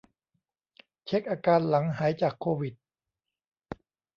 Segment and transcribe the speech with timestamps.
[1.05, 2.73] เช็กอาการหลังหายจากโควิด